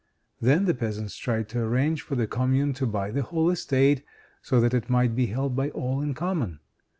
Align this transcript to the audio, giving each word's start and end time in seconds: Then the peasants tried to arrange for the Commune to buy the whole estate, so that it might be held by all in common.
Then 0.41 0.65
the 0.65 0.73
peasants 0.73 1.15
tried 1.15 1.47
to 1.49 1.59
arrange 1.59 2.01
for 2.01 2.15
the 2.15 2.25
Commune 2.25 2.73
to 2.73 2.87
buy 2.87 3.11
the 3.11 3.21
whole 3.21 3.51
estate, 3.51 4.03
so 4.41 4.59
that 4.59 4.73
it 4.73 4.89
might 4.89 5.15
be 5.15 5.27
held 5.27 5.55
by 5.55 5.69
all 5.69 6.01
in 6.01 6.15
common. 6.15 6.59